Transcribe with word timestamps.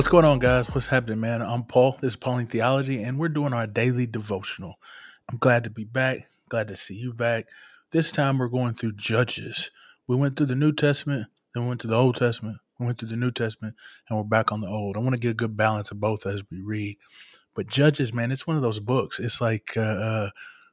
What's 0.00 0.08
going 0.08 0.24
on, 0.24 0.38
guys? 0.38 0.66
What's 0.70 0.86
happening, 0.86 1.20
man? 1.20 1.42
I'm 1.42 1.62
Paul. 1.62 1.98
This 2.00 2.12
is 2.12 2.16
Pauline 2.16 2.46
Theology, 2.46 3.02
and 3.02 3.18
we're 3.18 3.28
doing 3.28 3.52
our 3.52 3.66
daily 3.66 4.06
devotional. 4.06 4.76
I'm 5.30 5.36
glad 5.36 5.64
to 5.64 5.68
be 5.68 5.84
back. 5.84 6.26
Glad 6.48 6.68
to 6.68 6.76
see 6.76 6.94
you 6.94 7.12
back. 7.12 7.48
This 7.90 8.10
time 8.10 8.38
we're 8.38 8.48
going 8.48 8.72
through 8.72 8.92
Judges. 8.92 9.70
We 10.06 10.16
went 10.16 10.36
through 10.36 10.46
the 10.46 10.54
New 10.54 10.72
Testament, 10.72 11.26
then 11.52 11.64
we 11.64 11.68
went 11.68 11.82
through 11.82 11.90
the 11.90 11.98
Old 11.98 12.16
Testament, 12.16 12.56
we 12.78 12.86
went 12.86 12.98
through 12.98 13.10
the 13.10 13.16
New 13.16 13.30
Testament, 13.30 13.74
and 14.08 14.16
we're 14.16 14.24
back 14.24 14.52
on 14.52 14.62
the 14.62 14.68
Old. 14.68 14.96
I 14.96 15.00
want 15.00 15.12
to 15.12 15.20
get 15.20 15.32
a 15.32 15.34
good 15.34 15.54
balance 15.54 15.90
of 15.90 16.00
both 16.00 16.24
as 16.24 16.44
we 16.50 16.62
read. 16.62 16.96
But 17.54 17.66
Judges, 17.66 18.14
man, 18.14 18.32
it's 18.32 18.46
one 18.46 18.56
of 18.56 18.62
those 18.62 18.80
books. 18.80 19.18
It's 19.18 19.42
like 19.42 19.76
uh, 19.76 19.80
uh, 19.80 20.30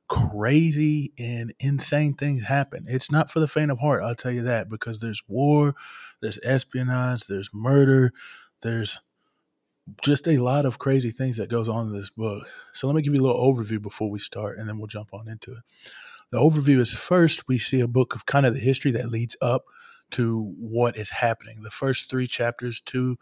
crazy 0.08 1.12
and 1.20 1.54
insane 1.60 2.14
things 2.14 2.46
happen. 2.46 2.86
It's 2.88 3.12
not 3.12 3.30
for 3.30 3.42
the 3.42 3.48
faint 3.50 3.72
of 3.72 3.80
heart, 3.80 4.04
I'll 4.04 4.16
tell 4.16 4.32
you 4.32 4.44
that, 4.44 4.70
because 4.70 5.02
there's 5.02 5.22
war, 5.28 5.76
there's 6.22 6.40
espionage, 6.44 7.28
there's 7.28 7.50
murder, 7.54 8.14
there's 8.62 9.02
just 10.02 10.28
a 10.28 10.38
lot 10.38 10.66
of 10.66 10.80
crazy 10.80 11.12
things 11.12 11.38
that 11.38 11.50
goes 11.50 11.70
on 11.70 11.88
in 11.88 11.94
this 11.94 12.10
book. 12.10 12.48
So 12.74 12.88
let 12.88 12.96
me 12.96 13.02
give 13.02 13.14
you 13.14 13.22
a 13.22 13.26
little 13.28 13.54
overview 13.54 13.82
before 13.82 14.10
we 14.10 14.20
start, 14.20 14.58
and 14.58 14.68
then 14.68 14.78
we'll 14.78 14.88
jump 14.88 15.14
on 15.14 15.28
into 15.28 15.52
it. 15.52 15.64
The 16.30 16.40
overview 16.40 16.80
is 16.80 16.94
first 16.94 17.48
we 17.48 17.58
see 17.58 17.80
a 17.80 17.88
book 17.88 18.14
of 18.14 18.26
kind 18.26 18.46
of 18.46 18.54
the 18.54 18.60
history 18.60 18.92
that 18.92 19.10
leads 19.10 19.38
up 19.42 19.64
to 20.12 20.54
what 20.60 20.98
is 20.98 21.10
happening. 21.10 21.62
The 21.64 21.72
first 21.72 22.10
three 22.10 22.28
chapters, 22.28 22.82
two, 22.82 23.18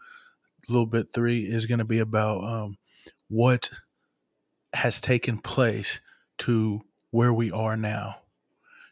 a 0.68 0.72
little 0.72 0.86
bit 0.86 1.12
three, 1.12 1.44
is 1.44 1.66
going 1.66 1.78
to 1.78 1.84
be 1.84 2.00
about 2.00 2.44
um, 2.44 2.78
what 3.28 3.70
has 4.72 5.00
taken 5.00 5.38
place 5.38 6.00
to 6.38 6.82
where 7.10 7.32
we 7.32 7.50
are 7.50 7.76
now. 7.76 8.16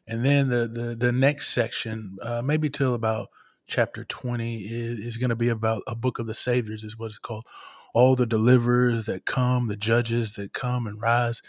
And 0.06 0.24
then 0.24 0.48
the 0.48 0.68
the, 0.68 0.94
the 0.94 1.12
next 1.12 1.48
section, 1.48 2.18
uh, 2.22 2.42
maybe 2.42 2.70
till 2.70 2.94
about 2.94 3.28
chapter 3.66 4.04
20 4.04 4.64
is, 4.64 4.98
is 4.98 5.16
going 5.16 5.30
to 5.30 5.36
be 5.36 5.48
about 5.48 5.82
a 5.86 5.94
book 5.94 6.18
of 6.18 6.26
the 6.26 6.34
saviors 6.34 6.84
is 6.84 6.98
what 6.98 7.06
it's 7.06 7.18
called. 7.18 7.46
All 7.94 8.16
the 8.16 8.26
deliverers 8.26 9.06
that 9.06 9.24
come 9.24 9.68
the 9.68 9.76
judges 9.76 10.34
that 10.34 10.52
come 10.52 10.86
and 10.86 11.00
rise 11.00 11.42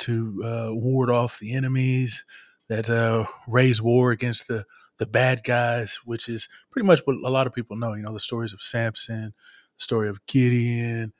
to 0.00 0.42
uh, 0.44 0.68
ward 0.72 1.10
off 1.10 1.38
the 1.38 1.54
enemies 1.54 2.24
that 2.68 2.90
uh, 2.90 3.26
raise 3.46 3.80
war 3.80 4.10
against 4.10 4.48
the 4.48 4.64
the 4.98 5.06
bad 5.06 5.42
guys 5.42 5.98
which 6.04 6.28
is 6.28 6.48
pretty 6.70 6.86
much 6.86 7.00
what 7.04 7.16
a 7.16 7.28
lot 7.28 7.48
of 7.48 7.52
people 7.52 7.76
know 7.76 7.94
you 7.94 8.02
know 8.02 8.12
the 8.12 8.20
stories 8.20 8.52
of 8.52 8.62
samson 8.62 9.34
the 9.76 9.82
story 9.82 10.08
of 10.08 10.24
gideon 10.26 11.12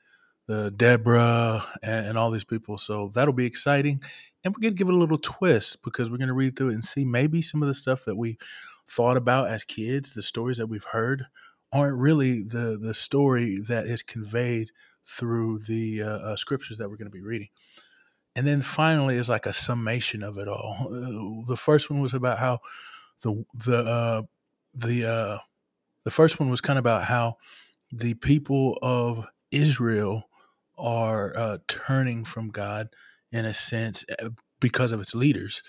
the 0.47 0.71
deborah 0.71 1.63
and, 1.81 2.07
and 2.07 2.17
all 2.17 2.31
these 2.31 2.43
people. 2.43 2.77
So 2.77 3.11
that'll 3.13 3.33
be 3.33 3.45
exciting. 3.45 4.01
And 4.43 4.53
we're 4.53 4.61
going 4.61 4.73
to 4.73 4.77
give 4.77 4.89
it 4.89 4.93
a 4.93 4.97
little 4.97 5.17
twist 5.17 5.81
because 5.83 6.09
we're 6.09 6.17
going 6.17 6.27
to 6.27 6.33
read 6.33 6.55
through 6.55 6.69
it 6.69 6.75
and 6.75 6.83
see 6.83 7.03
maybe 7.03 7.41
some 7.41 7.63
of 7.63 7.67
the 7.67 7.73
stuff 7.73 8.05
that 8.05 8.15
we 8.15 8.37
thought 8.87 9.17
about 9.17 9.49
as 9.49 9.63
kids, 9.63 10.13
the 10.13 10.21
stories 10.21 10.57
that 10.57 10.67
we've 10.67 10.83
heard, 10.83 11.25
aren't 11.71 11.97
really 11.97 12.43
the 12.43 12.77
the 12.81 12.93
story 12.93 13.59
that 13.59 13.85
is 13.85 14.03
conveyed 14.03 14.71
through 15.05 15.59
the 15.59 16.01
uh, 16.01 16.09
uh, 16.09 16.35
scriptures 16.35 16.77
that 16.77 16.89
we're 16.89 16.97
going 16.97 17.09
to 17.09 17.11
be 17.11 17.21
reading. 17.21 17.49
And 18.35 18.45
then 18.45 18.61
finally 18.61 19.15
is 19.17 19.29
like 19.29 19.45
a 19.45 19.53
summation 19.53 20.23
of 20.23 20.37
it 20.37 20.47
all. 20.47 20.77
Uh, 20.81 21.47
the 21.47 21.57
first 21.57 21.89
one 21.89 22.01
was 22.01 22.13
about 22.13 22.39
how 22.39 22.59
the 23.21 23.45
the 23.53 23.77
uh, 23.77 24.21
the 24.73 25.05
uh, 25.05 25.37
the 26.03 26.11
first 26.11 26.39
one 26.39 26.49
was 26.49 26.61
kind 26.61 26.77
of 26.77 26.83
about 26.83 27.05
how 27.05 27.37
the 27.91 28.13
people 28.15 28.77
of 28.81 29.27
Israel 29.51 30.29
are 30.77 31.59
turning 31.67 32.25
from 32.25 32.49
God 32.49 32.89
in 33.31 33.45
a 33.45 33.53
sense 33.53 34.03
uh, 34.21 34.29
because 34.59 34.91
of 34.91 34.99
its 34.99 35.15
leaders. 35.15 35.63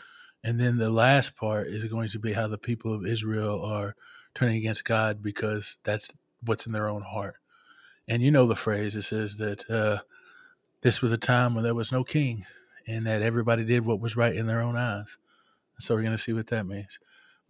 And 0.45 0.61
then 0.61 0.79
the 0.79 0.91
last 0.91 1.37
part 1.37 1.67
is 1.67 1.85
going 1.87 2.09
to 2.09 2.19
be 2.19 2.33
how 2.33 2.47
the 2.47 2.59
people 2.59 2.95
of 2.95 3.07
Israel 3.07 3.65
are 3.65 3.95
turning 4.35 4.59
against 4.59 4.85
God 4.85 5.23
because 5.23 5.79
that's 5.83 6.11
what's 6.45 6.67
in 6.67 6.73
their 6.73 6.89
own 6.89 7.03
heart. 7.03 7.37
And 8.09 8.23
you 8.23 8.31
know 8.31 8.47
the 8.47 8.55
phrase 8.55 8.95
it 8.95 9.03
says 9.03 9.39
that 9.39 9.69
uh, 9.69 10.03
this 10.83 11.03
was 11.03 11.11
a 11.11 11.17
time 11.17 11.55
when 11.55 11.65
there 11.65 11.75
was 11.75 11.91
no 11.91 12.05
king 12.05 12.45
and 12.87 13.07
that 13.07 13.23
everybody 13.23 13.65
did 13.65 13.85
what 13.85 14.01
was 14.01 14.17
right 14.17 14.35
in 14.35 14.47
their 14.47 14.61
own 14.61 14.77
eyes. 14.77 15.19
So 15.81 15.95
we're 15.95 16.03
going 16.03 16.13
to 16.13 16.19
see 16.19 16.33
what 16.33 16.47
that 16.49 16.67
means. 16.67 17.01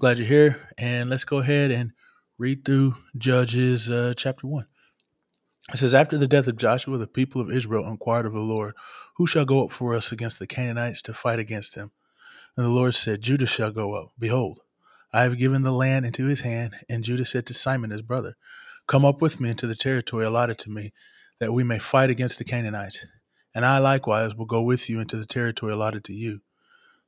Glad 0.00 0.18
you're 0.18 0.26
here. 0.26 0.68
And 0.78 1.10
let's 1.10 1.24
go 1.24 1.38
ahead 1.38 1.70
and 1.70 1.92
read 2.38 2.64
through 2.64 2.96
Judges 3.16 3.90
uh, 3.90 4.14
chapter 4.16 4.46
1. 4.46 4.66
It 5.72 5.76
says, 5.78 5.94
After 5.94 6.16
the 6.16 6.28
death 6.28 6.46
of 6.46 6.56
Joshua, 6.56 6.98
the 6.98 7.06
people 7.06 7.40
of 7.40 7.52
Israel 7.52 7.86
inquired 7.88 8.26
of 8.26 8.32
the 8.32 8.40
Lord, 8.40 8.74
Who 9.16 9.26
shall 9.26 9.44
go 9.44 9.64
up 9.64 9.72
for 9.72 9.94
us 9.94 10.12
against 10.12 10.38
the 10.38 10.46
Canaanites 10.46 11.02
to 11.02 11.14
fight 11.14 11.38
against 11.38 11.74
them? 11.74 11.92
And 12.56 12.64
the 12.64 12.70
Lord 12.70 12.94
said, 12.94 13.20
Judah 13.20 13.46
shall 13.46 13.70
go 13.70 13.94
up. 13.94 14.12
Behold, 14.18 14.60
I 15.12 15.22
have 15.22 15.38
given 15.38 15.62
the 15.62 15.72
land 15.72 16.06
into 16.06 16.26
his 16.26 16.40
hand. 16.40 16.74
And 16.88 17.04
Judah 17.04 17.24
said 17.24 17.46
to 17.46 17.54
Simeon 17.54 17.90
his 17.90 18.02
brother, 18.02 18.36
Come 18.86 19.04
up 19.04 19.20
with 19.20 19.40
me 19.40 19.50
into 19.50 19.66
the 19.66 19.74
territory 19.74 20.24
allotted 20.24 20.58
to 20.58 20.70
me, 20.70 20.92
that 21.38 21.52
we 21.52 21.64
may 21.64 21.78
fight 21.78 22.08
against 22.08 22.38
the 22.38 22.44
Canaanites. 22.44 23.04
And 23.54 23.64
I 23.64 23.78
likewise 23.78 24.34
will 24.34 24.46
go 24.46 24.62
with 24.62 24.88
you 24.88 25.00
into 25.00 25.16
the 25.16 25.26
territory 25.26 25.72
allotted 25.72 26.04
to 26.04 26.12
you. 26.12 26.40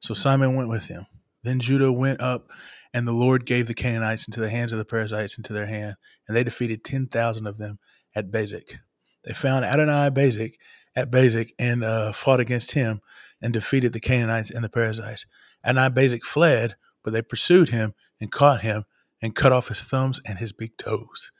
So 0.00 0.14
Simeon 0.14 0.54
went 0.54 0.68
with 0.68 0.88
him. 0.88 1.06
Then 1.42 1.60
Judah 1.60 1.92
went 1.92 2.20
up, 2.20 2.50
and 2.92 3.06
the 3.06 3.12
Lord 3.12 3.46
gave 3.46 3.68
the 3.68 3.74
Canaanites 3.74 4.26
into 4.26 4.40
the 4.40 4.50
hands 4.50 4.72
of 4.72 4.78
the 4.78 4.84
Perizzites 4.84 5.36
into 5.36 5.52
their 5.52 5.66
hand, 5.66 5.96
and 6.26 6.36
they 6.36 6.44
defeated 6.44 6.84
ten 6.84 7.06
thousand 7.06 7.46
of 7.46 7.58
them 7.58 7.78
at 8.14 8.30
Bezek. 8.30 8.78
They 9.28 9.34
found 9.34 9.66
Adonai 9.66 10.08
Bezek 10.08 10.54
at 10.96 11.10
Bezek 11.10 11.50
and 11.58 11.84
uh, 11.84 12.12
fought 12.12 12.40
against 12.40 12.72
him 12.72 13.02
and 13.42 13.52
defeated 13.52 13.92
the 13.92 14.00
Canaanites 14.00 14.50
and 14.50 14.64
the 14.64 14.70
Perizzites. 14.70 15.26
Adoni-Bezek 15.66 16.22
fled, 16.22 16.76
but 17.04 17.12
they 17.12 17.20
pursued 17.20 17.68
him 17.68 17.92
and 18.22 18.32
caught 18.32 18.62
him 18.62 18.86
and 19.20 19.34
cut 19.34 19.52
off 19.52 19.68
his 19.68 19.82
thumbs 19.82 20.18
and 20.24 20.38
his 20.38 20.52
big 20.52 20.78
toes. 20.78 21.30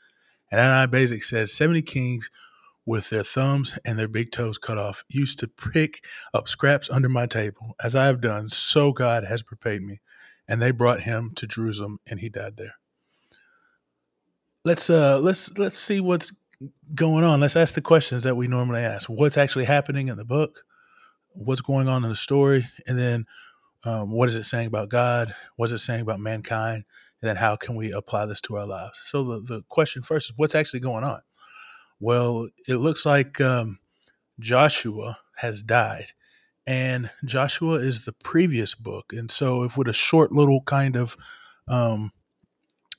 And 0.51 0.61
Adoni-Bezek 0.61 1.23
says, 1.23 1.51
70 1.51 1.81
kings 1.81 2.29
with 2.85 3.09
their 3.09 3.23
thumbs 3.23 3.75
and 3.83 3.97
their 3.97 4.07
big 4.07 4.31
toes 4.31 4.59
cut 4.59 4.77
off 4.77 5.03
used 5.09 5.39
to 5.39 5.47
pick 5.47 6.05
up 6.31 6.47
scraps 6.47 6.91
under 6.91 7.09
my 7.09 7.25
table, 7.25 7.75
as 7.83 7.95
I 7.95 8.05
have 8.05 8.21
done, 8.21 8.49
so 8.49 8.91
God 8.91 9.23
has 9.23 9.43
repaid 9.49 9.81
me. 9.81 9.99
And 10.47 10.61
they 10.61 10.69
brought 10.69 11.01
him 11.01 11.31
to 11.37 11.47
Jerusalem, 11.47 11.99
and 12.05 12.19
he 12.19 12.29
died 12.29 12.55
there. 12.57 12.75
Let's 14.63 14.89
uh 14.89 15.17
let's 15.19 15.57
let's 15.57 15.77
see 15.77 15.99
what's 15.99 16.33
going 16.93 17.23
on. 17.23 17.39
Let's 17.39 17.55
ask 17.55 17.73
the 17.75 17.81
questions 17.81 18.23
that 18.23 18.35
we 18.35 18.47
normally 18.47 18.81
ask. 18.81 19.09
What's 19.09 19.37
actually 19.37 19.65
happening 19.65 20.07
in 20.07 20.17
the 20.17 20.25
book? 20.25 20.63
what's 21.33 21.61
going 21.61 21.87
on 21.87 22.03
in 22.03 22.09
the 22.09 22.15
story, 22.15 22.67
and 22.87 22.97
then 22.97 23.25
um, 23.83 24.11
what 24.11 24.29
is 24.29 24.35
it 24.35 24.43
saying 24.43 24.67
about 24.67 24.89
God? 24.89 25.33
What's 25.55 25.71
it 25.71 25.79
saying 25.79 26.01
about 26.01 26.19
mankind? 26.19 26.83
And 27.21 27.29
then 27.29 27.35
how 27.37 27.55
can 27.55 27.75
we 27.75 27.91
apply 27.91 28.25
this 28.25 28.41
to 28.41 28.57
our 28.57 28.65
lives? 28.65 28.99
So 29.03 29.23
the, 29.23 29.39
the 29.41 29.61
question 29.69 30.01
first 30.01 30.29
is 30.29 30.33
what's 30.37 30.55
actually 30.55 30.81
going 30.81 31.03
on? 31.03 31.21
Well, 31.99 32.49
it 32.67 32.75
looks 32.75 33.05
like 33.05 33.41
um, 33.41 33.79
Joshua 34.39 35.19
has 35.37 35.63
died. 35.63 36.11
And 36.67 37.09
Joshua 37.25 37.75
is 37.75 38.05
the 38.05 38.11
previous 38.11 38.75
book. 38.75 39.11
And 39.11 39.31
so, 39.31 39.63
if 39.63 39.75
with 39.75 39.87
a 39.87 39.93
short 39.93 40.31
little 40.31 40.61
kind 40.61 40.95
of 40.95 41.17
um, 41.67 42.11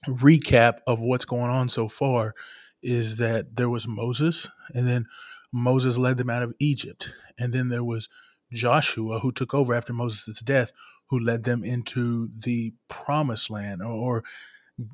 recap 0.08 0.78
of 0.88 0.98
what's 0.98 1.24
going 1.24 1.50
on 1.50 1.68
so 1.68 1.86
far, 1.86 2.34
is 2.82 3.16
that 3.16 3.56
there 3.56 3.68
was 3.68 3.86
Moses, 3.86 4.48
and 4.74 4.86
then 4.86 5.06
Moses 5.52 5.98
led 5.98 6.16
them 6.16 6.30
out 6.30 6.42
of 6.42 6.54
Egypt. 6.58 7.10
And 7.38 7.52
then 7.52 7.68
there 7.68 7.84
was 7.84 8.08
Joshua, 8.52 9.20
who 9.20 9.32
took 9.32 9.54
over 9.54 9.74
after 9.74 9.92
Moses' 9.92 10.40
death, 10.40 10.72
who 11.08 11.18
led 11.18 11.44
them 11.44 11.64
into 11.64 12.28
the 12.28 12.72
promised 12.88 13.50
land, 13.50 13.82
or, 13.82 13.92
or, 13.92 14.24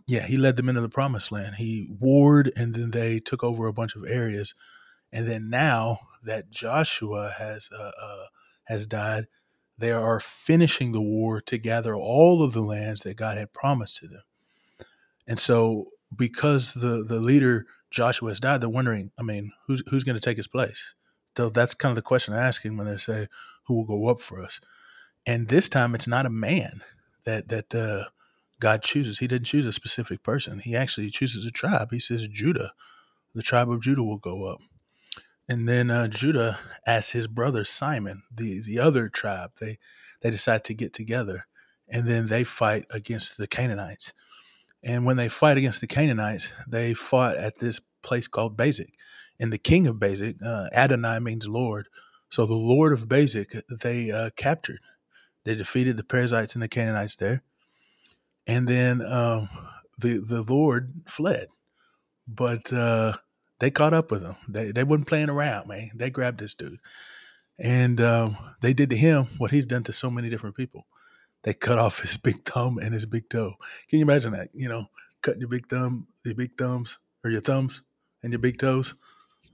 yeah, 0.06 0.22
he 0.22 0.36
led 0.36 0.56
them 0.56 0.68
into 0.68 0.80
the 0.80 0.88
promised 0.88 1.30
land. 1.30 1.56
He 1.56 1.86
warred, 1.88 2.52
and 2.56 2.74
then 2.74 2.90
they 2.90 3.20
took 3.20 3.44
over 3.44 3.66
a 3.66 3.72
bunch 3.72 3.94
of 3.94 4.04
areas. 4.04 4.54
And 5.12 5.28
then 5.28 5.48
now 5.48 5.98
that 6.22 6.50
Joshua 6.50 7.34
has 7.38 7.70
uh, 7.72 7.92
uh, 8.02 8.24
has 8.64 8.86
died, 8.86 9.28
they 9.78 9.92
are 9.92 10.18
finishing 10.20 10.92
the 10.92 11.00
war 11.00 11.40
to 11.42 11.58
gather 11.58 11.94
all 11.94 12.42
of 12.42 12.52
the 12.52 12.62
lands 12.62 13.02
that 13.02 13.16
God 13.16 13.38
had 13.38 13.52
promised 13.52 13.98
to 13.98 14.08
them. 14.08 14.22
And 15.28 15.38
so, 15.38 15.88
because 16.16 16.74
the 16.74 17.04
the 17.04 17.20
leader 17.20 17.66
Joshua 17.90 18.30
has 18.30 18.40
died, 18.40 18.60
they're 18.60 18.68
wondering, 18.68 19.10
I 19.18 19.22
mean, 19.22 19.52
who's 19.66 19.82
who's 19.88 20.04
going 20.04 20.16
to 20.16 20.20
take 20.20 20.36
his 20.36 20.48
place? 20.48 20.94
So 21.36 21.50
that's 21.50 21.74
kind 21.74 21.90
of 21.90 21.96
the 21.96 22.02
question 22.02 22.34
they're 22.34 22.42
asking 22.42 22.76
when 22.76 22.86
they 22.86 22.96
say, 22.96 23.28
"Who 23.66 23.74
will 23.74 23.84
go 23.84 24.08
up 24.08 24.20
for 24.20 24.42
us?" 24.42 24.60
And 25.26 25.48
this 25.48 25.68
time, 25.68 25.94
it's 25.94 26.06
not 26.06 26.26
a 26.26 26.30
man 26.30 26.82
that 27.24 27.48
that 27.48 27.74
uh, 27.74 28.10
God 28.60 28.82
chooses. 28.82 29.18
He 29.18 29.26
didn't 29.26 29.46
choose 29.46 29.66
a 29.66 29.72
specific 29.72 30.22
person. 30.22 30.60
He 30.60 30.74
actually 30.74 31.10
chooses 31.10 31.44
a 31.44 31.50
tribe. 31.50 31.90
He 31.90 32.00
says 32.00 32.26
Judah, 32.28 32.72
the 33.34 33.42
tribe 33.42 33.70
of 33.70 33.82
Judah 33.82 34.02
will 34.02 34.18
go 34.18 34.44
up. 34.44 34.60
And 35.48 35.68
then 35.68 35.90
uh, 35.90 36.08
Judah 36.08 36.58
asks 36.86 37.12
his 37.12 37.28
brother 37.28 37.64
Simeon, 37.64 38.22
the 38.34 38.60
the 38.62 38.78
other 38.78 39.08
tribe. 39.08 39.52
They 39.60 39.78
they 40.22 40.30
decide 40.30 40.64
to 40.64 40.74
get 40.74 40.92
together, 40.92 41.46
and 41.88 42.06
then 42.06 42.26
they 42.26 42.42
fight 42.44 42.86
against 42.90 43.36
the 43.36 43.46
Canaanites. 43.46 44.12
And 44.86 45.04
when 45.04 45.16
they 45.16 45.28
fight 45.28 45.56
against 45.56 45.80
the 45.80 45.88
Canaanites, 45.88 46.52
they 46.68 46.94
fought 46.94 47.36
at 47.36 47.58
this 47.58 47.80
place 48.02 48.28
called 48.28 48.56
Bezek. 48.56 48.90
And 49.40 49.52
the 49.52 49.58
king 49.58 49.88
of 49.88 49.96
Bezek, 49.96 50.40
uh, 50.42 50.68
Adonai 50.72 51.18
means 51.18 51.48
Lord. 51.48 51.88
So 52.28 52.46
the 52.46 52.54
Lord 52.54 52.92
of 52.92 53.08
Bezek, 53.08 53.62
they 53.82 54.12
uh, 54.12 54.30
captured. 54.36 54.78
They 55.44 55.56
defeated 55.56 55.96
the 55.96 56.04
Perizzites 56.04 56.54
and 56.54 56.62
the 56.62 56.68
Canaanites 56.68 57.16
there. 57.16 57.42
And 58.46 58.68
then 58.68 59.02
um, 59.02 59.48
the, 59.98 60.18
the 60.18 60.42
Lord 60.42 61.02
fled. 61.08 61.48
But 62.28 62.72
uh, 62.72 63.14
they 63.58 63.70
caught 63.72 63.92
up 63.92 64.10
with 64.10 64.22
him. 64.22 64.36
They 64.48 64.70
they 64.70 64.84
wasn't 64.84 65.08
playing 65.08 65.30
around, 65.30 65.68
man. 65.68 65.90
They 65.94 66.10
grabbed 66.10 66.40
this 66.40 66.54
dude, 66.54 66.80
and 67.58 68.00
um, 68.00 68.36
they 68.60 68.72
did 68.72 68.90
to 68.90 68.96
him 68.96 69.26
what 69.38 69.50
he's 69.50 69.66
done 69.66 69.84
to 69.84 69.92
so 69.92 70.10
many 70.10 70.28
different 70.28 70.56
people. 70.56 70.86
They 71.46 71.54
cut 71.54 71.78
off 71.78 72.00
his 72.00 72.16
big 72.28 72.44
thumb 72.44 72.76
and 72.76 72.92
his 72.92 73.06
big 73.06 73.30
toe. 73.30 73.54
Can 73.88 74.00
you 74.00 74.04
imagine 74.04 74.32
that? 74.32 74.50
You 74.52 74.68
know, 74.68 74.86
cutting 75.22 75.40
your 75.40 75.48
big 75.48 75.68
thumb, 75.68 76.08
your 76.24 76.34
big 76.34 76.58
thumbs, 76.58 76.98
or 77.24 77.30
your 77.30 77.40
thumbs 77.40 77.82
and 78.22 78.32
your 78.32 78.40
big 78.40 78.58
toes. 78.58 78.94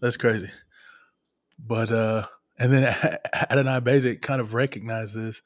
That's 0.00 0.16
crazy. 0.16 0.50
But 1.58 1.92
uh, 1.92 2.24
and 2.58 2.72
then 2.72 2.84
Adonai 3.50 3.80
Bezek 3.80 4.22
kind 4.22 4.40
of 4.40 4.54
recognized 4.54 5.14
this 5.14 5.42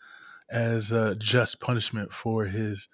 as 0.48 0.92
uh, 0.92 1.14
just 1.18 1.60
punishment 1.60 2.12
for 2.12 2.44
his 2.44 2.88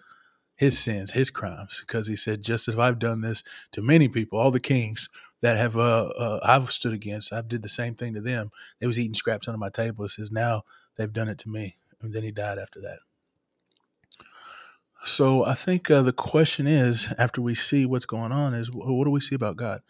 his 0.56 0.78
sins, 0.78 1.12
his 1.12 1.28
crimes, 1.28 1.84
because 1.86 2.06
he 2.06 2.16
said, 2.16 2.42
"Just 2.42 2.68
as 2.68 2.78
I've 2.78 2.98
done 2.98 3.20
this 3.20 3.44
to 3.72 3.82
many 3.82 4.08
people, 4.08 4.38
all 4.38 4.50
the 4.50 4.60
kings 4.60 5.10
that 5.42 5.58
have 5.58 5.76
uh, 5.76 6.06
uh, 6.16 6.40
I've 6.42 6.70
stood 6.72 6.94
against, 6.94 7.32
I've 7.32 7.48
did 7.48 7.62
the 7.62 7.68
same 7.68 7.94
thing 7.94 8.14
to 8.14 8.20
them. 8.22 8.50
They 8.80 8.86
was 8.86 8.98
eating 8.98 9.14
scraps 9.14 9.46
under 9.46 9.58
my 9.58 9.70
table. 9.70 10.04
He 10.04 10.08
says, 10.08 10.32
now 10.32 10.62
they've 10.96 11.12
done 11.12 11.28
it 11.28 11.38
to 11.40 11.50
me." 11.50 11.76
And 12.00 12.12
then 12.12 12.22
he 12.22 12.32
died 12.32 12.58
after 12.58 12.80
that. 12.80 12.98
So 15.04 15.44
I 15.44 15.54
think 15.54 15.90
uh, 15.90 16.02
the 16.02 16.12
question 16.12 16.66
is, 16.68 17.12
after 17.18 17.42
we 17.42 17.56
see 17.56 17.84
what's 17.86 18.06
going 18.06 18.30
on, 18.30 18.54
is 18.54 18.70
what 18.72 19.04
do 19.04 19.10
we 19.10 19.20
see 19.20 19.34
about 19.34 19.56
God? 19.56 19.80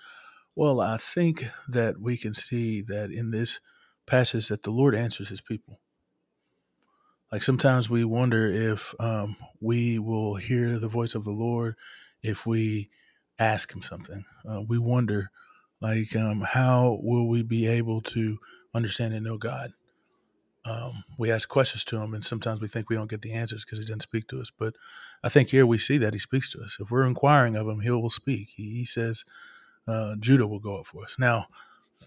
Well, 0.56 0.80
I 0.80 0.96
think 0.96 1.46
that 1.68 2.00
we 2.00 2.16
can 2.16 2.32
see 2.32 2.80
that 2.82 3.10
in 3.10 3.30
this 3.30 3.60
passage 4.06 4.48
that 4.48 4.62
the 4.62 4.70
Lord 4.70 4.94
answers 4.94 5.28
His 5.28 5.42
people. 5.42 5.80
Like 7.30 7.42
sometimes 7.42 7.90
we 7.90 8.04
wonder 8.04 8.46
if 8.46 8.94
um, 9.00 9.36
we 9.60 9.98
will 9.98 10.36
hear 10.36 10.78
the 10.78 10.88
voice 10.88 11.14
of 11.14 11.24
the 11.24 11.30
Lord 11.30 11.76
if 12.22 12.46
we 12.46 12.88
ask 13.38 13.74
Him 13.74 13.82
something. 13.82 14.24
Uh, 14.48 14.62
we 14.66 14.78
wonder, 14.78 15.30
like, 15.80 16.16
um, 16.16 16.40
how 16.40 16.98
will 17.02 17.28
we 17.28 17.42
be 17.42 17.66
able 17.66 18.00
to 18.02 18.38
understand 18.74 19.12
and 19.12 19.24
know 19.24 19.38
God? 19.38 19.72
Um, 20.64 21.04
we 21.18 21.30
ask 21.30 21.48
questions 21.48 21.84
to 21.86 22.00
him, 22.00 22.14
and 22.14 22.24
sometimes 22.24 22.60
we 22.60 22.68
think 22.68 22.88
we 22.88 22.96
don't 22.96 23.10
get 23.10 23.22
the 23.22 23.32
answers 23.32 23.64
because 23.64 23.78
he 23.78 23.84
doesn't 23.84 24.02
speak 24.02 24.28
to 24.28 24.40
us. 24.40 24.50
But 24.56 24.74
I 25.22 25.28
think 25.28 25.50
here 25.50 25.66
we 25.66 25.78
see 25.78 25.98
that 25.98 26.12
he 26.12 26.18
speaks 26.20 26.52
to 26.52 26.60
us. 26.60 26.78
If 26.80 26.90
we're 26.90 27.04
inquiring 27.04 27.56
of 27.56 27.68
him, 27.68 27.80
he 27.80 27.90
will 27.90 28.10
speak. 28.10 28.50
He, 28.54 28.70
he 28.74 28.84
says, 28.84 29.24
uh, 29.88 30.14
"Judah 30.20 30.46
will 30.46 30.60
go 30.60 30.78
up 30.78 30.86
for 30.86 31.02
us." 31.02 31.16
Now, 31.18 31.46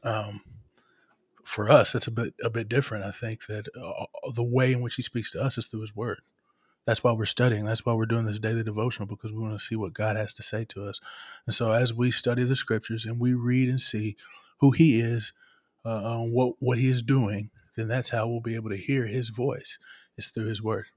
um, 0.04 0.42
for 1.44 1.69
us, 1.69 1.96
it's 1.96 2.07
a 2.07 2.12
bit 2.12 2.34
a 2.44 2.50
bit 2.50 2.69
different. 2.69 3.06
I 3.06 3.12
think 3.12 3.46
that 3.48 3.68
uh, 3.75 4.06
the 4.34 4.44
way 4.44 4.72
in 4.72 4.81
which 4.81 4.96
he 4.96 5.01
speaks 5.01 5.31
to 5.31 5.42
us 5.42 5.58
is 5.58 5.66
through 5.66 5.81
his 5.81 5.96
word. 5.96 6.22
That's 6.86 7.04
why 7.04 7.12
we're 7.13 7.25
studying. 7.25 7.66
That's 7.66 7.86
why 7.86 7.94
we're 7.94 8.06
doing 8.06 8.25
this 8.25 8.40
daily 8.40 8.63
devotional 8.63 9.08
because 9.08 9.31
we 9.31 9.40
want 9.40 9.58
to 9.58 9.66
see 9.66 9.75
what 9.75 9.94
God 9.94 10.18
has 10.18 10.34
to 10.36 10.44
say 10.44 10.66
to 10.66 10.86
us. 10.86 11.00
And 11.46 11.54
so, 11.54 11.72
as 11.72 11.94
we 11.94 12.12
study 12.12 12.44
the 12.44 12.56
scriptures 12.56 13.06
and 13.06 13.19
we 13.19 13.34
read 13.34 13.69
and 13.69 13.81
see 13.81 14.16
who 14.60 14.72
He 14.72 15.00
is, 15.00 15.34
uh, 15.84 16.19
what 16.19 16.56
what 16.60 16.78
He 16.78 16.88
is 16.88 17.01
doing, 17.01 17.50
then 17.75 17.88
that's 17.88 18.10
how 18.10 18.27
we'll 18.27 18.42
be 18.42 18.56
able 18.56 18.69
to 18.69 18.77
hear 18.77 19.06
his 19.06 19.30
voice 19.30 19.77
is 20.18 20.27
through 20.27 20.45
his 20.45 20.62
word. 20.62 20.88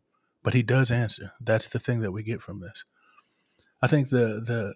But 0.42 0.54
he 0.54 0.62
does 0.62 0.90
answer. 0.90 1.32
That's 1.40 1.68
the 1.68 1.78
thing 1.78 2.00
that 2.00 2.12
we 2.12 2.22
get 2.22 2.40
from 2.40 2.60
this. 2.60 2.84
I 3.82 3.86
think 3.86 4.10
the 4.10 4.40
the 4.44 4.74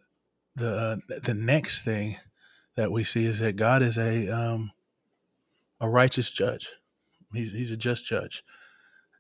the 0.56 0.76
uh, 0.76 0.96
the 1.22 1.34
next 1.34 1.84
thing 1.84 2.16
that 2.76 2.92
we 2.92 3.04
see 3.04 3.24
is 3.24 3.38
that 3.38 3.56
God 3.56 3.82
is 3.82 3.98
a 3.98 4.28
um, 4.28 4.72
a 5.80 5.88
righteous 5.88 6.30
judge. 6.30 6.72
He's 7.32 7.52
he's 7.52 7.72
a 7.72 7.76
just 7.76 8.04
judge. 8.04 8.42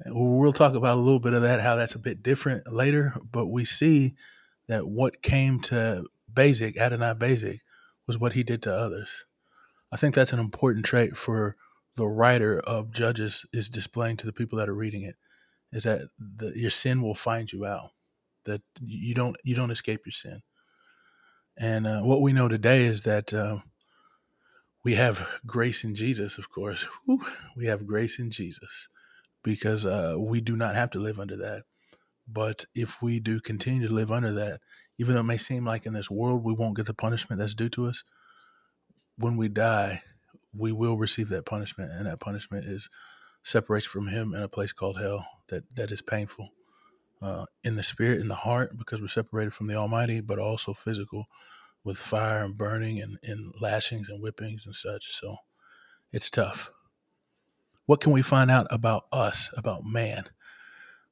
We'll 0.06 0.52
talk 0.52 0.74
about 0.74 0.96
a 0.96 1.00
little 1.00 1.20
bit 1.20 1.32
of 1.32 1.42
that, 1.42 1.60
how 1.60 1.76
that's 1.76 1.94
a 1.94 2.00
bit 2.00 2.22
different 2.22 2.72
later. 2.72 3.14
But 3.30 3.46
we 3.46 3.64
see 3.64 4.16
that 4.66 4.88
what 4.88 5.22
came 5.22 5.60
to 5.60 6.06
Bezek 6.32 6.76
Adonai 6.76 7.14
Bezek 7.14 7.60
was 8.06 8.18
what 8.18 8.32
he 8.32 8.42
did 8.42 8.62
to 8.62 8.74
others. 8.74 9.24
I 9.92 9.96
think 9.96 10.14
that's 10.14 10.32
an 10.32 10.40
important 10.40 10.84
trait 10.84 11.16
for 11.16 11.56
the 11.96 12.06
writer 12.06 12.58
of 12.60 12.90
Judges 12.90 13.46
is 13.52 13.68
displaying 13.68 14.16
to 14.18 14.26
the 14.26 14.32
people 14.32 14.58
that 14.58 14.68
are 14.68 14.74
reading 14.74 15.02
it 15.02 15.16
is 15.72 15.84
that 15.84 16.02
the, 16.18 16.52
your 16.54 16.70
sin 16.70 17.02
will 17.02 17.14
find 17.14 17.52
you 17.52 17.64
out. 17.64 17.90
That 18.44 18.62
you 18.80 19.14
don't 19.14 19.36
you 19.44 19.54
don't 19.54 19.70
escape 19.70 20.00
your 20.04 20.12
sin. 20.12 20.42
And 21.56 21.86
uh, 21.86 22.00
what 22.00 22.20
we 22.20 22.32
know 22.32 22.48
today 22.48 22.84
is 22.84 23.02
that 23.02 23.32
uh, 23.32 23.58
we 24.84 24.94
have 24.94 25.38
grace 25.46 25.84
in 25.84 25.94
Jesus. 25.94 26.38
Of 26.38 26.50
course, 26.50 26.86
we 27.56 27.66
have 27.66 27.86
grace 27.86 28.18
in 28.18 28.30
Jesus 28.30 28.88
because 29.44 29.86
uh, 29.86 30.16
we 30.18 30.40
do 30.40 30.56
not 30.56 30.74
have 30.74 30.90
to 30.90 30.98
live 30.98 31.20
under 31.20 31.36
that. 31.36 31.62
But 32.26 32.64
if 32.74 33.02
we 33.02 33.20
do 33.20 33.40
continue 33.40 33.86
to 33.86 33.94
live 33.94 34.10
under 34.10 34.32
that, 34.32 34.60
even 34.98 35.14
though 35.14 35.20
it 35.20 35.24
may 35.24 35.36
seem 35.36 35.64
like 35.64 35.86
in 35.86 35.92
this 35.92 36.10
world 36.10 36.44
we 36.44 36.52
won't 36.52 36.76
get 36.76 36.86
the 36.86 36.94
punishment 36.94 37.38
that's 37.38 37.54
due 37.54 37.68
to 37.70 37.86
us, 37.86 38.04
when 39.16 39.36
we 39.36 39.48
die, 39.48 40.02
we 40.56 40.72
will 40.72 40.96
receive 40.96 41.28
that 41.30 41.46
punishment, 41.46 41.90
and 41.92 42.06
that 42.06 42.20
punishment 42.20 42.66
is 42.66 42.90
separation 43.42 43.90
from 43.90 44.08
Him 44.08 44.34
in 44.34 44.42
a 44.42 44.48
place 44.48 44.72
called 44.72 44.98
hell. 44.98 45.26
That 45.48 45.64
that 45.74 45.90
is 45.90 46.02
painful 46.02 46.50
uh, 47.20 47.46
in 47.62 47.76
the 47.76 47.82
spirit, 47.82 48.20
in 48.20 48.28
the 48.28 48.34
heart, 48.34 48.76
because 48.76 49.00
we're 49.00 49.08
separated 49.08 49.54
from 49.54 49.66
the 49.66 49.74
Almighty, 49.74 50.20
but 50.20 50.38
also 50.38 50.72
physical 50.72 51.26
with 51.84 51.98
fire 51.98 52.44
and 52.44 52.56
burning 52.56 53.00
and, 53.00 53.18
and 53.22 53.52
lashings 53.60 54.08
and 54.08 54.20
whippings 54.20 54.66
and 54.66 54.74
such. 54.74 55.12
So 55.12 55.36
it's 56.12 56.30
tough. 56.30 56.70
What 57.86 58.00
can 58.00 58.12
we 58.12 58.22
find 58.22 58.50
out 58.50 58.66
about 58.70 59.04
us, 59.12 59.50
about 59.56 59.84
man? 59.84 60.24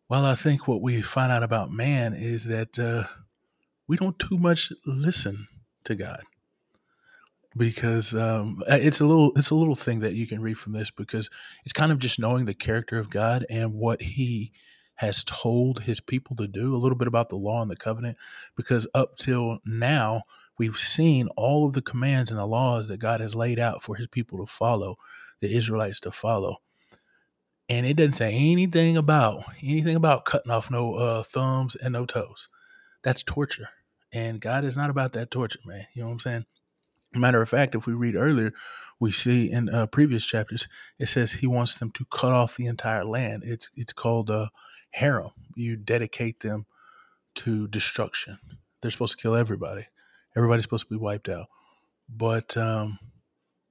Well, 0.08 0.24
I 0.24 0.34
think 0.34 0.68
what 0.68 0.80
we 0.80 1.02
find 1.02 1.32
out 1.32 1.42
about 1.42 1.72
man 1.72 2.14
is 2.14 2.44
that 2.44 2.78
uh, 2.78 3.04
we 3.88 3.96
don't 3.96 4.18
too 4.18 4.38
much 4.38 4.72
listen 4.86 5.48
to 5.84 5.94
God 5.94 6.22
because 7.56 8.14
um, 8.14 8.62
it's 8.68 9.00
a 9.00 9.04
little 9.04 9.32
it's 9.36 9.50
a 9.50 9.54
little 9.54 9.74
thing 9.74 10.00
that 10.00 10.14
you 10.14 10.26
can 10.26 10.42
read 10.42 10.58
from 10.58 10.72
this 10.72 10.90
because 10.90 11.28
it's 11.64 11.72
kind 11.72 11.90
of 11.90 11.98
just 11.98 12.18
knowing 12.18 12.44
the 12.44 12.54
character 12.54 12.98
of 12.98 13.10
God 13.10 13.44
and 13.50 13.74
what 13.74 14.02
He 14.02 14.52
has 14.96 15.24
told 15.24 15.82
His 15.82 16.00
people 16.00 16.36
to 16.36 16.46
do. 16.46 16.74
A 16.74 16.78
little 16.78 16.98
bit 16.98 17.08
about 17.08 17.28
the 17.28 17.36
law 17.36 17.60
and 17.62 17.70
the 17.70 17.76
covenant, 17.76 18.18
because 18.56 18.86
up 18.94 19.16
till 19.16 19.58
now 19.64 20.22
we've 20.58 20.78
seen 20.78 21.28
all 21.36 21.66
of 21.66 21.72
the 21.72 21.82
commands 21.82 22.30
and 22.30 22.38
the 22.38 22.46
laws 22.46 22.88
that 22.88 22.98
God 22.98 23.20
has 23.20 23.34
laid 23.34 23.58
out 23.58 23.82
for 23.82 23.96
His 23.96 24.06
people 24.06 24.38
to 24.38 24.46
follow, 24.46 24.96
the 25.40 25.54
Israelites 25.54 26.00
to 26.00 26.12
follow. 26.12 26.58
And 27.68 27.86
it 27.86 27.94
doesn't 27.94 28.12
say 28.12 28.34
anything 28.34 28.96
about 28.96 29.44
anything 29.62 29.96
about 29.96 30.24
cutting 30.24 30.50
off 30.50 30.70
no 30.70 30.94
uh, 30.94 31.22
thumbs 31.22 31.74
and 31.76 31.92
no 31.92 32.04
toes. 32.04 32.48
That's 33.02 33.22
torture, 33.22 33.70
and 34.12 34.40
God 34.40 34.64
is 34.64 34.76
not 34.76 34.90
about 34.90 35.14
that 35.14 35.30
torture, 35.30 35.60
man. 35.64 35.86
You 35.94 36.02
know 36.02 36.08
what 36.08 36.14
I'm 36.14 36.20
saying? 36.20 36.46
Matter 37.14 37.42
of 37.42 37.48
fact, 37.48 37.74
if 37.74 37.86
we 37.86 37.92
read 37.92 38.14
earlier, 38.14 38.52
we 39.00 39.10
see 39.10 39.50
in 39.50 39.68
uh, 39.68 39.86
previous 39.86 40.24
chapters 40.24 40.68
it 40.98 41.06
says 41.06 41.32
he 41.32 41.46
wants 41.46 41.74
them 41.74 41.90
to 41.92 42.04
cut 42.04 42.32
off 42.32 42.56
the 42.56 42.66
entire 42.66 43.04
land. 43.04 43.42
It's 43.44 43.70
it's 43.74 43.92
called 43.92 44.30
uh, 44.30 44.48
herem. 44.96 45.32
You 45.56 45.76
dedicate 45.76 46.40
them 46.40 46.66
to 47.36 47.66
destruction. 47.66 48.38
They're 48.80 48.90
supposed 48.90 49.16
to 49.16 49.22
kill 49.22 49.34
everybody. 49.34 49.86
Everybody's 50.36 50.64
supposed 50.64 50.88
to 50.88 50.94
be 50.94 51.00
wiped 51.00 51.28
out. 51.28 51.46
But 52.08 52.56
um, 52.56 52.98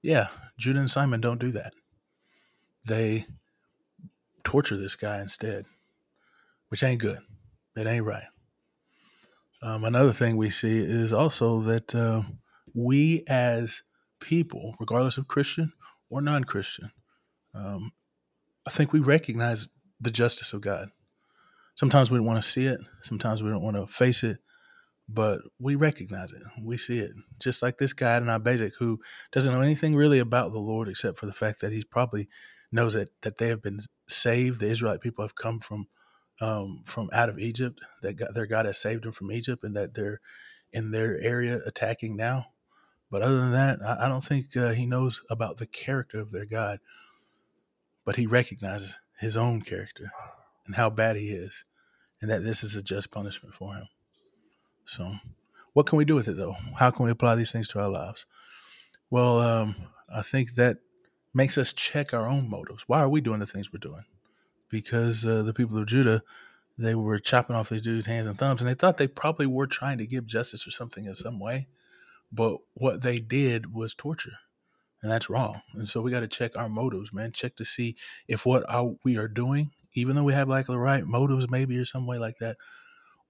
yeah, 0.01 0.27
Judah 0.57 0.79
and 0.79 0.91
Simeon 0.91 1.21
don't 1.21 1.39
do 1.39 1.51
that. 1.51 1.73
They 2.85 3.25
torture 4.43 4.77
this 4.77 4.95
guy 4.95 5.21
instead, 5.21 5.65
which 6.69 6.83
ain't 6.83 7.01
good. 7.01 7.19
It 7.77 7.87
ain't 7.87 8.05
right. 8.05 8.23
Um, 9.61 9.83
another 9.85 10.13
thing 10.13 10.35
we 10.35 10.49
see 10.49 10.77
is 10.77 11.13
also 11.13 11.61
that. 11.61 11.95
Uh, 11.95 12.23
we 12.73 13.23
as 13.27 13.83
people, 14.19 14.75
regardless 14.79 15.17
of 15.17 15.27
Christian 15.27 15.73
or 16.09 16.21
non 16.21 16.43
Christian, 16.43 16.91
um, 17.53 17.91
I 18.67 18.71
think 18.71 18.93
we 18.93 18.99
recognize 18.99 19.69
the 19.99 20.11
justice 20.11 20.53
of 20.53 20.61
God. 20.61 20.89
Sometimes 21.75 22.11
we 22.11 22.17
don't 22.17 22.27
want 22.27 22.41
to 22.41 22.49
see 22.49 22.65
it, 22.65 22.79
sometimes 23.01 23.41
we 23.41 23.49
don't 23.49 23.63
want 23.63 23.77
to 23.77 23.87
face 23.87 24.23
it, 24.23 24.39
but 25.07 25.41
we 25.59 25.75
recognize 25.75 26.31
it. 26.31 26.41
We 26.61 26.77
see 26.77 26.99
it. 26.99 27.11
Just 27.39 27.63
like 27.63 27.77
this 27.77 27.93
guy 27.93 28.17
in 28.17 28.29
our 28.29 28.39
basic 28.39 28.75
who 28.77 28.99
doesn't 29.31 29.53
know 29.53 29.61
anything 29.61 29.95
really 29.95 30.19
about 30.19 30.51
the 30.51 30.59
Lord 30.59 30.87
except 30.87 31.17
for 31.17 31.25
the 31.25 31.33
fact 31.33 31.61
that 31.61 31.71
he 31.71 31.83
probably 31.83 32.27
knows 32.71 32.93
that, 32.93 33.09
that 33.21 33.37
they 33.37 33.47
have 33.47 33.61
been 33.61 33.79
saved. 34.07 34.59
The 34.59 34.67
Israelite 34.67 35.01
people 35.01 35.23
have 35.23 35.35
come 35.35 35.59
from 35.59 35.87
um, 36.41 36.83
from 36.85 37.09
out 37.11 37.27
of 37.27 37.37
Egypt, 37.37 37.81
that 38.01 38.13
God, 38.13 38.29
their 38.33 38.45
God 38.45 38.65
has 38.65 38.77
saved 38.77 39.03
them 39.03 39.11
from 39.11 39.31
Egypt, 39.31 39.63
and 39.63 39.75
that 39.75 39.93
they're 39.93 40.21
in 40.71 40.91
their 40.91 41.19
area 41.19 41.59
attacking 41.65 42.15
now. 42.15 42.45
But 43.11 43.23
other 43.23 43.37
than 43.37 43.51
that, 43.51 43.79
I, 43.83 44.05
I 44.05 44.09
don't 44.09 44.23
think 44.23 44.55
uh, 44.55 44.69
he 44.71 44.85
knows 44.85 45.23
about 45.29 45.57
the 45.57 45.65
character 45.65 46.19
of 46.19 46.31
their 46.31 46.45
God. 46.45 46.79
But 48.05 48.15
he 48.15 48.25
recognizes 48.25 48.99
his 49.19 49.35
own 49.35 49.61
character 49.61 50.11
and 50.65 50.75
how 50.75 50.89
bad 50.89 51.15
he 51.15 51.29
is, 51.29 51.65
and 52.21 52.29
that 52.29 52.43
this 52.43 52.63
is 52.63 52.75
a 52.75 52.81
just 52.81 53.11
punishment 53.11 53.53
for 53.53 53.73
him. 53.73 53.87
So, 54.85 55.15
what 55.73 55.85
can 55.85 55.97
we 55.97 56.05
do 56.05 56.15
with 56.15 56.27
it 56.27 56.37
though? 56.37 56.55
How 56.77 56.91
can 56.91 57.05
we 57.05 57.11
apply 57.11 57.35
these 57.35 57.51
things 57.51 57.67
to 57.69 57.79
our 57.79 57.89
lives? 57.89 58.25
Well, 59.09 59.39
um, 59.39 59.75
I 60.13 60.21
think 60.21 60.55
that 60.55 60.77
makes 61.33 61.57
us 61.57 61.73
check 61.73 62.13
our 62.13 62.27
own 62.27 62.49
motives. 62.49 62.85
Why 62.87 63.01
are 63.01 63.09
we 63.09 63.21
doing 63.21 63.39
the 63.39 63.45
things 63.45 63.71
we're 63.71 63.79
doing? 63.79 64.05
Because 64.69 65.25
uh, 65.25 65.41
the 65.43 65.53
people 65.53 65.77
of 65.77 65.87
Judah, 65.87 66.23
they 66.77 66.95
were 66.95 67.19
chopping 67.19 67.55
off 67.55 67.69
these 67.69 67.81
dudes' 67.81 68.05
hands 68.05 68.27
and 68.27 68.37
thumbs, 68.37 68.61
and 68.61 68.69
they 68.69 68.75
thought 68.75 68.97
they 68.97 69.07
probably 69.07 69.45
were 69.45 69.67
trying 69.67 69.97
to 69.97 70.07
give 70.07 70.25
justice 70.25 70.65
or 70.65 70.71
something 70.71 71.05
in 71.05 71.15
some 71.15 71.39
way 71.39 71.67
but 72.31 72.57
what 72.73 73.01
they 73.01 73.19
did 73.19 73.73
was 73.73 73.93
torture, 73.93 74.37
and 75.01 75.11
that's 75.11 75.29
wrong. 75.29 75.61
And 75.73 75.87
so 75.87 76.01
we 76.01 76.11
got 76.11 76.21
to 76.21 76.27
check 76.27 76.55
our 76.55 76.69
motives, 76.69 77.13
man. 77.13 77.31
Check 77.31 77.55
to 77.57 77.65
see 77.65 77.95
if 78.27 78.45
what 78.45 78.63
our, 78.69 78.95
we 79.03 79.17
are 79.17 79.27
doing, 79.27 79.71
even 79.93 80.15
though 80.15 80.23
we 80.23 80.33
have 80.33 80.49
like 80.49 80.67
the 80.67 80.77
right 80.77 81.05
motives, 81.05 81.49
maybe 81.49 81.77
or 81.77 81.85
some 81.85 82.05
way 82.05 82.17
like 82.17 82.37
that, 82.37 82.57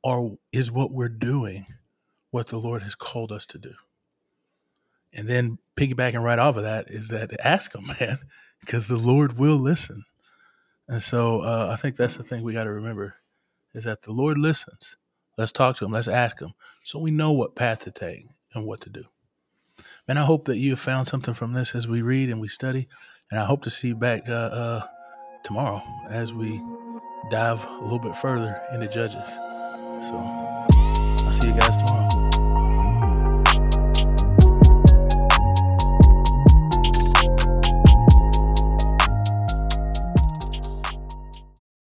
or 0.03 0.37
is 0.51 0.71
what 0.71 0.91
we're 0.91 1.09
doing 1.09 1.65
what 2.31 2.47
the 2.47 2.57
Lord 2.57 2.83
has 2.83 2.95
called 2.95 3.31
us 3.31 3.45
to 3.47 3.57
do. 3.57 3.73
And 5.13 5.27
then 5.27 5.57
piggybacking 5.75 6.21
right 6.21 6.39
off 6.39 6.57
of 6.57 6.63
that 6.63 6.89
is 6.89 7.07
that 7.09 7.31
ask 7.43 7.73
Him, 7.73 7.87
man, 7.99 8.19
because 8.59 8.87
the 8.87 8.97
Lord 8.97 9.37
will 9.37 9.57
listen. 9.57 10.03
And 10.87 11.01
so 11.01 11.41
uh, 11.41 11.69
I 11.71 11.75
think 11.75 11.95
that's 11.95 12.17
the 12.17 12.23
thing 12.23 12.43
we 12.43 12.53
got 12.53 12.65
to 12.65 12.71
remember 12.71 13.15
is 13.73 13.83
that 13.83 14.01
the 14.01 14.11
Lord 14.11 14.37
listens. 14.37 14.97
Let's 15.37 15.51
talk 15.51 15.77
to 15.77 15.85
Him. 15.85 15.91
Let's 15.91 16.07
ask 16.07 16.39
Him 16.39 16.53
so 16.83 16.99
we 16.99 17.11
know 17.11 17.31
what 17.31 17.55
path 17.55 17.83
to 17.85 17.91
take 17.91 18.25
and 18.53 18.65
what 18.65 18.81
to 18.81 18.89
do. 18.89 19.03
And 20.07 20.19
I 20.19 20.25
hope 20.25 20.45
that 20.45 20.57
you 20.57 20.71
have 20.71 20.79
found 20.79 21.07
something 21.07 21.33
from 21.33 21.53
this 21.53 21.75
as 21.75 21.87
we 21.87 22.01
read 22.01 22.29
and 22.29 22.41
we 22.41 22.47
study. 22.47 22.87
And 23.31 23.39
I 23.39 23.45
hope 23.45 23.61
to 23.63 23.69
see 23.69 23.89
you 23.89 23.95
back 23.95 24.27
uh, 24.27 24.33
uh, 24.33 24.81
tomorrow 25.43 25.81
as 26.09 26.33
we 26.33 26.61
dive 27.29 27.63
a 27.65 27.83
little 27.83 27.99
bit 27.99 28.15
further 28.15 28.61
into 28.73 28.87
Judges. 28.87 29.27
So 29.27 30.15
I'll 30.17 31.31
see 31.31 31.49
you 31.49 31.53
guys 31.53 31.77
tomorrow. 31.77 32.08